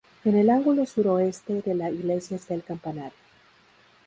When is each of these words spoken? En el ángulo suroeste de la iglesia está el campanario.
En 0.25 0.35
el 0.35 0.49
ángulo 0.49 0.87
suroeste 0.87 1.61
de 1.61 1.75
la 1.75 1.91
iglesia 1.91 2.35
está 2.37 2.55
el 2.55 2.63
campanario. 2.63 3.13